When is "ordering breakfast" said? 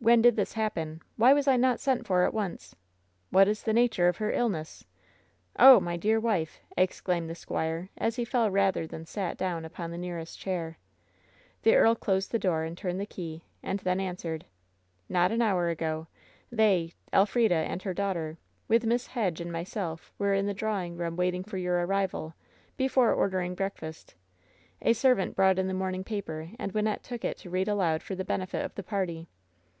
23.12-24.14